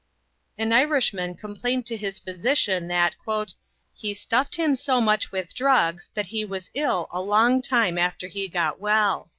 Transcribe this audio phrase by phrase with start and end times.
[0.57, 3.15] An Irishman complained to his physician that
[3.93, 8.27] "he stuffed him so much with drugs that he was ill a long time after
[8.27, 9.29] he got well."